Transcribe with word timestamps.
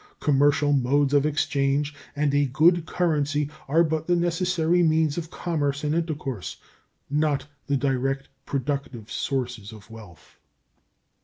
Commercial 0.19 0.73
modes 0.73 1.13
of 1.13 1.27
exchange 1.27 1.93
and 2.15 2.33
a 2.33 2.47
good 2.47 2.87
currency 2.87 3.51
are 3.67 3.83
but 3.83 4.07
the 4.07 4.15
necessary 4.15 4.81
means 4.81 5.15
of 5.15 5.29
commerce 5.29 5.83
and 5.83 5.93
intercourse, 5.93 6.57
not 7.07 7.45
the 7.67 7.77
direct 7.77 8.27
productive 8.47 9.11
sources 9.11 9.71
of 9.71 9.91
wealth. 9.91 10.39